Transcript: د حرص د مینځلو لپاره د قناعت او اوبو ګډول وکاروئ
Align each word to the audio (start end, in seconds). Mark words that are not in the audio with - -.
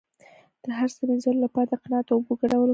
د 0.63 0.65
حرص 0.77 0.95
د 0.99 1.01
مینځلو 1.09 1.43
لپاره 1.45 1.67
د 1.69 1.73
قناعت 1.81 2.07
او 2.09 2.17
اوبو 2.17 2.33
ګډول 2.39 2.55
وکاروئ 2.55 2.69